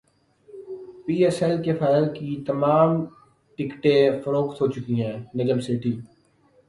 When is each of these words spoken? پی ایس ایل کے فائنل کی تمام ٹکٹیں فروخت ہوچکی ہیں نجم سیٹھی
پی 1.03 1.15
ایس 1.23 1.41
ایل 1.43 1.61
کے 1.63 1.73
فائنل 1.79 2.07
کی 2.13 2.35
تمام 2.47 2.89
ٹکٹیں 3.59 4.21
فروخت 4.23 4.61
ہوچکی 4.61 5.01
ہیں 5.01 5.17
نجم 5.35 5.59
سیٹھی 5.67 5.93